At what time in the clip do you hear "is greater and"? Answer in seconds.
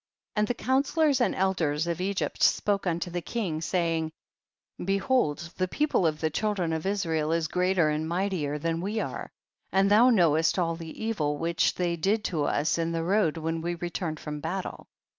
7.31-8.09